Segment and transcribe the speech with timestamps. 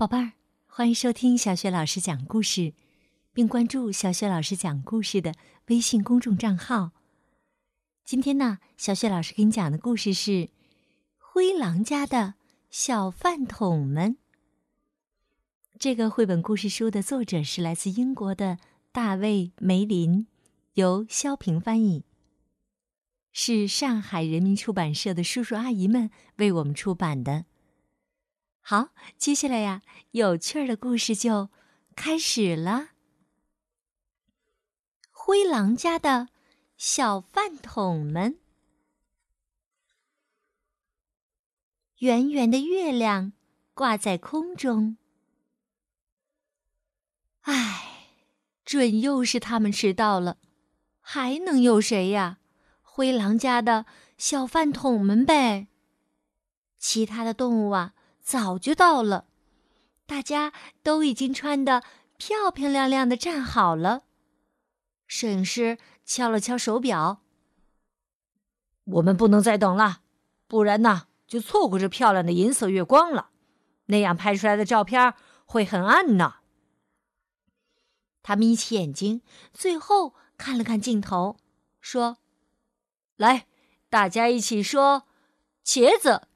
[0.00, 0.32] 宝贝儿，
[0.66, 2.72] 欢迎收听小雪老师讲故事，
[3.34, 5.34] 并关注小雪老师讲故事的
[5.66, 6.92] 微信公众账号。
[8.02, 10.30] 今天呢，小雪老师给你讲的故事是
[11.18, 12.36] 《灰狼家的
[12.70, 14.12] 小饭桶们》。
[15.78, 18.56] 这个绘本故事书的作者是来自英国的
[18.92, 20.26] 大卫·梅林，
[20.72, 22.06] 由肖平翻译，
[23.32, 27.44] 是上海人民出版社的叔叔阿姨们为我们出版的。
[28.62, 29.82] 好，接下来呀，
[30.12, 31.48] 有趣儿的故事就
[31.96, 32.90] 开始了。
[35.10, 36.28] 灰狼家的
[36.76, 38.38] 小饭桶们，
[41.98, 43.32] 圆圆的月亮
[43.74, 44.96] 挂在空中。
[47.40, 48.06] 唉，
[48.64, 50.38] 准又是他们迟到了，
[51.00, 52.38] 还能有谁呀？
[52.82, 55.66] 灰狼家的小饭桶们呗。
[56.78, 57.94] 其他的动物啊。
[58.22, 59.26] 早就到了，
[60.06, 60.52] 大家
[60.82, 61.82] 都已经穿得
[62.16, 64.04] 漂漂亮亮的站好了。
[65.06, 67.22] 摄影师敲了敲手表
[68.84, 70.02] ：“我们不能再等了，
[70.46, 73.30] 不然呢就错过这漂亮的银色月光了，
[73.86, 76.36] 那样拍出来的照片会很暗呢。”
[78.22, 81.38] 他眯起眼睛，最后看了看镜头，
[81.80, 82.18] 说
[83.16, 83.48] ：“来，
[83.88, 85.08] 大家一起说，
[85.64, 86.28] 茄子。”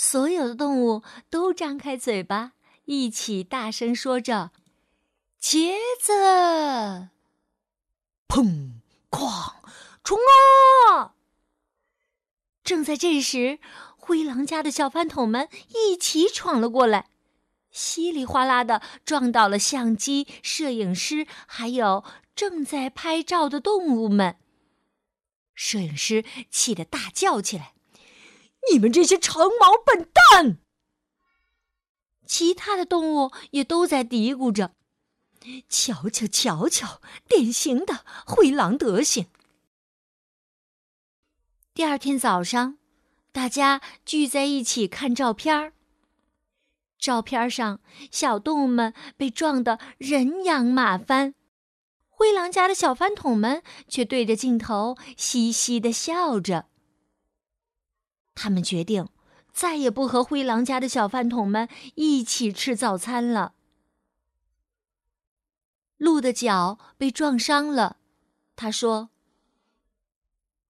[0.00, 2.52] 所有的动物都张开嘴巴，
[2.84, 4.52] 一起大声说着
[5.42, 7.10] ：“茄子！”
[8.28, 8.74] 砰！
[9.10, 9.54] 哐！
[10.04, 10.16] 冲
[10.88, 11.14] 啊！
[12.62, 13.58] 正在这时，
[13.96, 17.10] 灰狼家的小饭桶们一起闯了过来，
[17.72, 22.04] 稀里哗啦的撞倒了相机、摄影师，还有
[22.36, 24.36] 正在拍照的动物们。
[25.56, 27.72] 摄影师气得大叫起来。
[28.72, 30.58] 你们这些长毛笨蛋！
[32.26, 34.74] 其他的动物也都在嘀咕着
[35.68, 39.26] ：“瞧瞧，瞧瞧，典型的灰狼德行。”
[41.72, 42.76] 第二天早上，
[43.32, 45.72] 大家聚在一起看照片儿。
[46.98, 51.34] 照片上，小动物们被撞得人仰马翻，
[52.08, 56.66] 灰狼家的小饭桶们却对着镜头嘻嘻的笑着。
[58.40, 59.08] 他们决定
[59.52, 63.54] 再也不和灰狼家的小饭桶们一起吃早餐了。
[65.96, 67.96] 鹿的脚被撞伤了，
[68.54, 69.10] 他说：“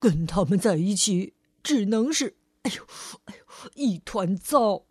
[0.01, 2.39] 跟他们在一起只能是……
[2.63, 2.87] 哎呦，
[3.27, 4.87] 哎呦，一团糟。”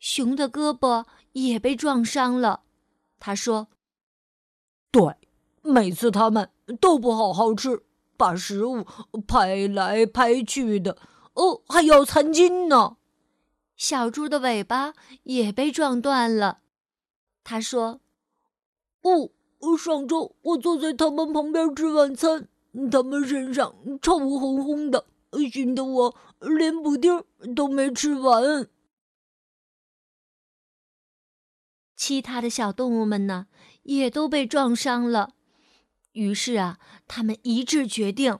[0.00, 2.62] 熊的胳膊也被撞伤了，
[3.20, 3.68] 他说
[4.90, 5.16] ：“对，
[5.60, 7.84] 每次他们都不好好吃，
[8.16, 8.86] 把食物
[9.28, 10.96] 拍来拍去的。”
[11.34, 12.96] 哦，还有餐巾呢。
[13.76, 16.60] 小猪的尾巴也被撞断了。
[17.42, 18.00] 他说
[19.02, 19.30] ：“哦，
[19.76, 22.48] 上周我坐在他们旁边吃晚餐，
[22.90, 25.06] 他们身上臭烘烘的，
[25.52, 27.24] 熏得我连补丁
[27.54, 28.68] 都没吃完。”
[31.96, 33.48] 其他的小动物们呢，
[33.82, 35.34] 也都被撞伤了。
[36.12, 36.78] 于是啊，
[37.08, 38.38] 他们一致决定。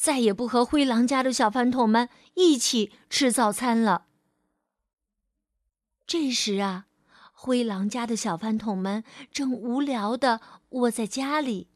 [0.00, 4.06] 再也不和灰狼家的小饭桶们一起吃早餐了。
[6.06, 6.86] 这时啊，
[7.34, 10.40] 灰狼家的小饭桶们正无聊的
[10.70, 11.68] 窝在家里。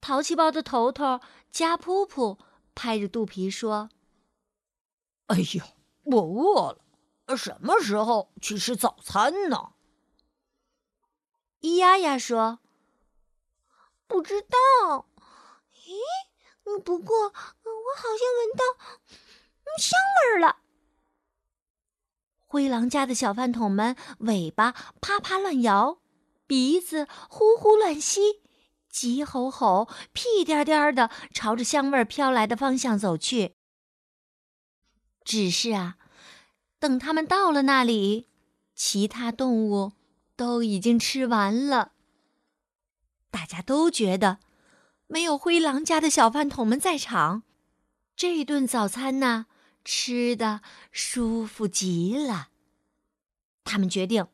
[0.00, 1.18] 淘气包的头头
[1.50, 2.38] 加噗噗
[2.76, 3.90] 拍着肚皮说
[5.26, 5.64] ：“哎呦，
[6.04, 6.78] 我饿
[7.26, 9.72] 了，什么时候去吃早餐呢？”
[11.62, 12.60] 咿呀呀说
[14.06, 15.08] ：“不知道。”
[15.74, 16.29] 咦？
[16.78, 17.32] 不过，我
[17.96, 18.64] 好像闻到
[19.78, 20.58] 香味儿了。
[22.46, 26.00] 灰狼家的小饭桶们尾巴啪啪乱摇，
[26.46, 28.42] 鼻子呼呼乱吸，
[28.88, 33.54] 急吼吼、屁颠颠的朝着香味儿飘来的方向走去。
[35.24, 35.96] 只是啊，
[36.78, 38.28] 等他们到了那里，
[38.74, 39.92] 其他动物
[40.34, 41.92] 都已经吃完了。
[43.30, 44.38] 大家都觉得。
[45.12, 47.42] 没有灰狼家的小饭桶们在场，
[48.14, 49.46] 这顿早餐呢，
[49.84, 50.60] 吃的
[50.92, 52.50] 舒服极了。
[53.64, 54.28] 他们决定，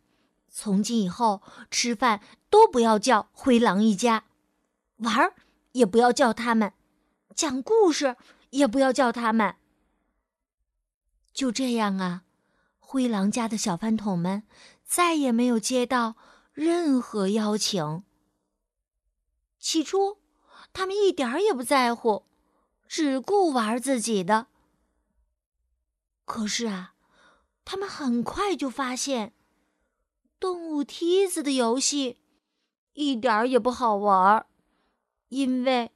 [0.50, 1.40] 从今以后
[1.70, 2.20] 吃饭
[2.50, 4.24] 都不要叫灰狼一家，
[4.98, 5.32] 玩儿
[5.72, 6.74] 也不要叫他们，
[7.34, 8.16] 讲故事
[8.50, 9.56] 也不要叫他们。
[11.32, 12.24] 就这样啊，
[12.78, 14.42] 灰狼家的小饭桶们
[14.84, 16.16] 再也没有接到
[16.52, 18.04] 任何邀请。
[19.58, 20.18] 起初。
[20.76, 22.26] 他们一点儿也不在乎，
[22.86, 24.48] 只顾玩自己的。
[26.26, 26.92] 可是啊，
[27.64, 29.32] 他们很快就发现，
[30.38, 32.18] 动物梯子的游戏
[32.92, 34.44] 一点儿也不好玩，
[35.30, 35.92] 因为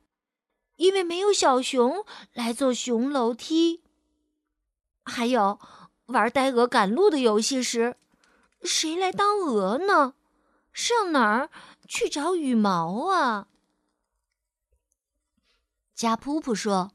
[0.76, 3.82] 因为没有小熊来做熊楼梯。
[5.04, 5.60] 还有
[6.06, 7.98] 玩呆鹅赶路的游戏时，
[8.62, 10.14] 谁来当鹅呢？
[10.72, 11.50] 上哪儿
[11.86, 13.48] 去找羽毛啊？
[16.00, 16.92] 加噗噗说：“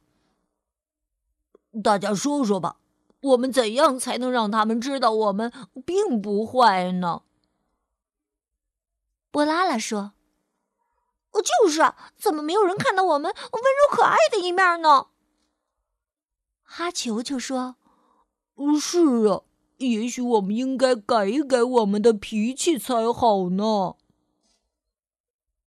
[1.84, 2.78] 大家说说吧，
[3.22, 5.54] 我们怎样才能让他们知道我们
[5.86, 7.22] 并不坏呢？”
[9.30, 10.13] 波拉拉说
[11.31, 15.10] ：“就是，怎么没有人看到我们温柔可爱的一面呢？”
[16.66, 17.75] 哈球球说
[18.81, 19.44] ：“是啊，
[19.78, 23.98] 也许我们应该改一改我们的脾气才好呢。”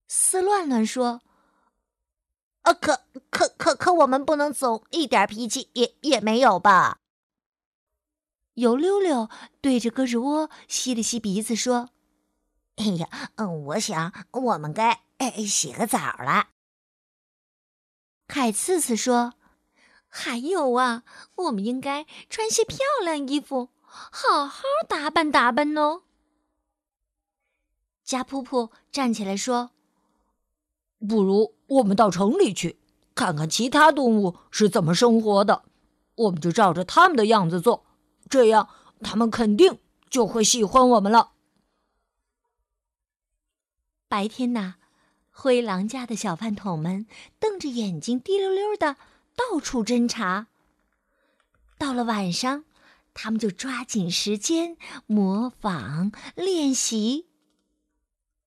[0.08, 1.20] 斯乱乱说。
[2.68, 3.00] 呃，可
[3.30, 6.98] 可可可，我们不能总一点脾气也也没有吧？
[8.54, 9.30] 油溜溜
[9.62, 11.88] 对着胳肢窝吸了吸鼻子说
[12.76, 15.00] ：“哎呀，嗯，我想我们该
[15.46, 16.50] 洗个澡了。”
[18.28, 19.32] 凯刺刺说
[20.06, 21.04] ：“还有啊，
[21.36, 26.02] 我们应该穿些漂亮衣服，好好打扮打扮哦。”
[28.04, 29.70] 加噗噗站起来说。
[31.08, 32.78] 不如我们到城里去，
[33.14, 35.62] 看看其他动物是怎么生活的，
[36.14, 37.86] 我们就照着他们的样子做，
[38.28, 38.68] 这样
[39.00, 39.78] 他们肯定
[40.10, 41.32] 就会喜欢我们了。
[44.08, 44.76] 白天呐，
[45.30, 47.06] 灰狼家的小饭桶们
[47.38, 48.96] 瞪着眼睛，滴溜溜的
[49.36, 50.46] 到处侦查。
[51.76, 52.64] 到了晚上，
[53.12, 57.26] 他们就抓紧时间模仿练习。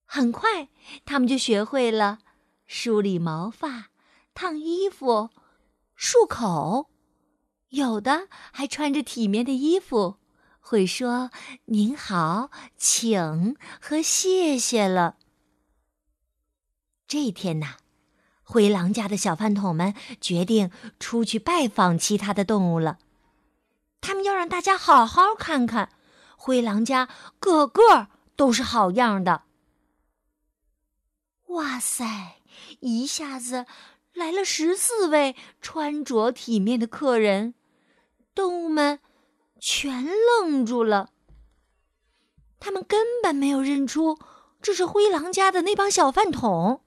[0.05, 0.69] 很快，
[1.05, 2.19] 他们就学会了。
[2.73, 3.89] 梳理毛发、
[4.33, 5.29] 烫衣服、
[5.99, 6.89] 漱口，
[7.67, 10.15] 有的还穿着体面的衣服，
[10.61, 11.31] 会说
[11.67, 15.17] “您好，请”和“谢谢”了。
[17.09, 17.75] 这一天呐，
[18.41, 22.99] 灰狼家的小饭桶们决定出去拜访其他的动物了。
[23.99, 25.89] 他们要让大家好好看看，
[26.37, 28.07] 灰狼家个个
[28.37, 29.43] 都是好样的。
[31.47, 32.37] 哇塞！
[32.79, 33.65] 一下子
[34.13, 37.53] 来了十四位穿着体面的客人，
[38.35, 38.99] 动物们
[39.59, 41.11] 全愣住了。
[42.59, 44.19] 他们根本没有认出
[44.61, 46.81] 这是灰狼家的那帮小饭桶，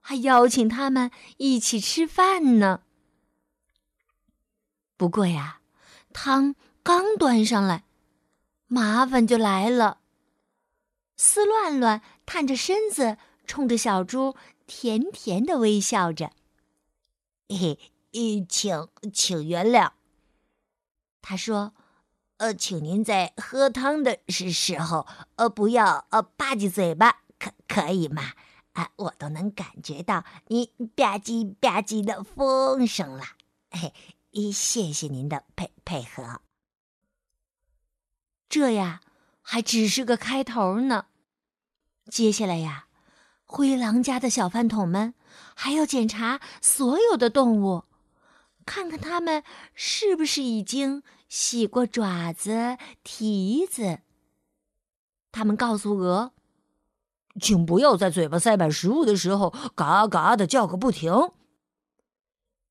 [0.00, 2.82] 还邀请他们一起吃饭呢。
[4.96, 5.60] 不过呀，
[6.12, 7.84] 汤刚端上来，
[8.66, 9.98] 麻烦就来了。
[11.16, 14.34] 丝乱乱探着身子，冲着小猪。
[14.68, 16.30] 甜甜的微笑着，
[17.48, 17.78] 嘿，
[18.46, 19.92] 请请原谅。
[21.22, 21.72] 他说
[22.36, 25.06] ：“呃，请您在喝汤的时时候，
[25.36, 28.34] 呃，不要呃吧唧嘴巴，可可以吗？
[28.74, 33.24] 啊，我都能感觉到你吧唧吧唧的风声了。
[33.70, 33.94] 嘿，
[34.52, 36.42] 谢谢您的配配合。
[38.50, 39.00] 这呀，
[39.40, 41.06] 还只是个开头呢。
[42.10, 42.84] 接下来呀。”
[43.50, 45.14] 灰狼家的小饭桶们
[45.56, 47.84] 还要检查所有的动物，
[48.66, 49.42] 看看它们
[49.74, 54.00] 是不是已经洗过爪子、蹄子。
[55.32, 56.32] 他们告诉鹅
[57.40, 61.30] ：“请不要在嘴巴塞满食物的时候嘎嘎的叫个不停。”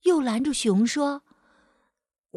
[0.04, 1.24] 又拦住熊说：“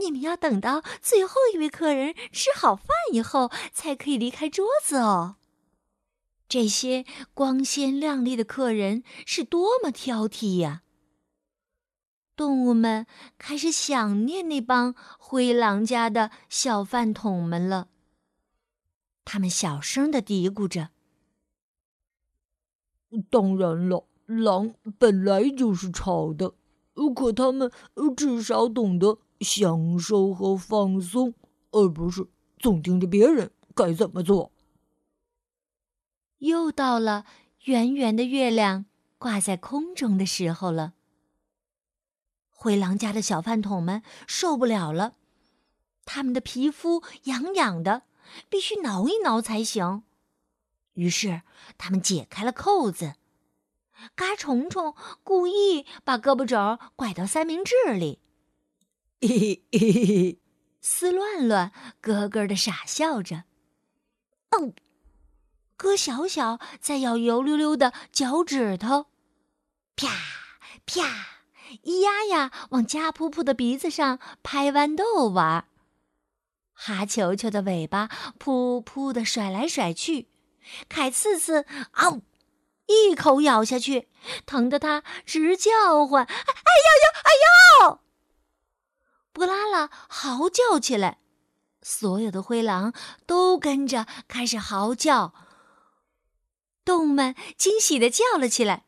[0.00, 5.36] 你们要等到最后一位客人吃好饭以后，才可以离开桌子哦。”
[6.50, 10.82] 这些光鲜亮丽的客人是多么挑剔呀！
[12.34, 13.06] 动物们
[13.38, 17.86] 开始想念那帮灰狼家的小饭桶们了。
[19.24, 20.90] 他们小声的嘀咕着
[23.30, 26.54] ：“当然了，狼本来就是吵的，
[27.14, 27.70] 可他们
[28.16, 31.32] 至少懂得享受和放松，
[31.70, 32.26] 而不是
[32.58, 34.50] 总盯着别人该怎么做。”
[36.40, 37.24] 又到了
[37.64, 38.84] 圆圆的月亮
[39.16, 40.92] 挂在空中的时候了。
[42.48, 45.14] 灰狼家的小饭桶们受不了了，
[46.04, 48.02] 他们的皮肤痒痒的，
[48.50, 50.02] 必须挠一挠才行。
[50.92, 51.42] 于是
[51.78, 53.14] 他们解开了扣子，
[54.14, 58.18] 嘎虫虫故意把胳膊肘拐到三明治里，
[59.20, 60.38] 嘿嘿嘿嘿，
[60.80, 63.44] 丝乱乱咯咯的傻笑着，
[64.50, 64.72] 哦。
[65.80, 69.06] 哥小小在咬油溜溜的脚趾头，
[69.96, 70.08] 啪
[70.84, 71.38] 啪，
[71.84, 75.64] 咿呀呀往家噗噗的鼻子上拍豌豆玩，
[76.74, 80.28] 哈球球的尾巴噗噗的甩来甩去，
[80.90, 82.20] 凯刺刺啊，
[82.84, 84.10] 一口咬下去，
[84.44, 87.30] 疼得他直叫唤：“哎呀呀，哎
[87.88, 88.00] 呦！”
[89.32, 91.20] 布拉拉嚎叫起来，
[91.80, 92.92] 所有的灰狼
[93.24, 95.32] 都跟着开始嚎叫。
[96.90, 98.84] 动物们惊喜的叫了起来：“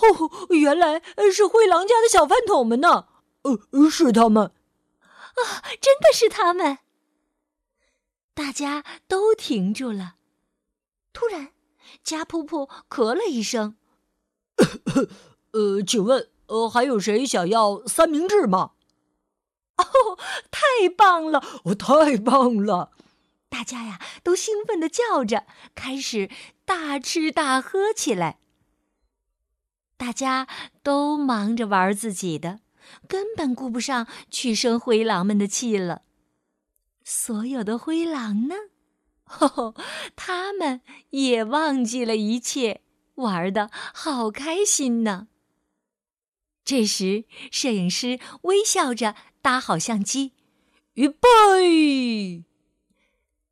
[0.00, 3.08] 哦，原来是灰狼家的小饭桶们呢！
[3.42, 4.50] 呃，是他们。”
[5.04, 6.78] 啊，真的是他们！
[8.32, 10.14] 大家都停住了。
[11.12, 11.52] 突然，
[12.02, 13.76] 加噗噗咳了一声
[15.52, 18.70] ：“呃，请问，呃，还有谁想要三明治吗？”
[19.76, 19.84] 哦，
[20.50, 21.44] 太棒了！
[21.64, 22.92] 哦，太棒了！
[23.50, 26.30] 大家呀，都兴奋的叫着，开始
[26.72, 28.38] 大吃大喝起来。
[29.98, 30.48] 大家
[30.82, 32.60] 都忙着玩自己的。
[33.06, 36.02] 根本顾不上去生灰狼们的气了。
[37.04, 38.54] 所有的灰狼呢？
[39.24, 39.74] 吼哦，
[40.16, 42.80] 他们也忘记了一切，
[43.14, 45.28] 玩的好开心呢。
[46.64, 50.32] 这时，摄影师微笑着搭好相机，
[50.94, 52.44] 预备。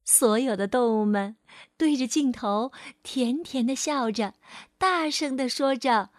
[0.05, 1.37] 所有的动物们
[1.77, 4.35] 对着镜头甜甜的笑着，
[4.79, 6.11] 大声的说着：“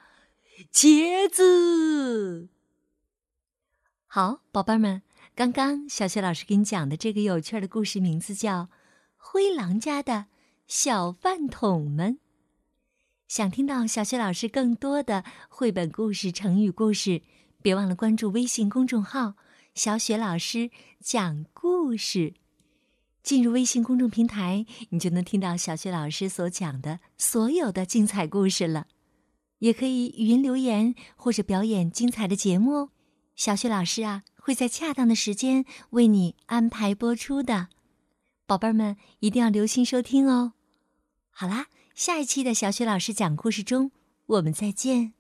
[0.74, 2.50] 茄子。”
[4.08, 5.02] 好，宝贝儿们，
[5.36, 8.64] 刚刚小雪老师给你讲的这个有趣的故事名字叫
[9.16, 10.26] 《灰狼家的
[10.68, 12.16] 小饭桶们》。
[13.28, 17.22] 想听到小雪老师更多的绘本故事、成语故事，
[17.62, 19.36] 别忘了关注微信公众号
[19.74, 20.70] “小雪老师
[21.00, 22.34] 讲故事”。
[23.24, 28.88] 进入微信公众平台，你就能听到小雪老师所讲的所有的精彩故事了。
[29.60, 32.90] 也可以语音留言或者表演精彩的节目哦。
[33.36, 37.70] 小雪老师啊，会在恰当的时间为你安排播出的，
[38.48, 40.54] 宝贝儿们一定要留心收听哦。
[41.30, 43.92] 好啦，下一期的小雪老师讲故事中，
[44.26, 45.14] 我们再见。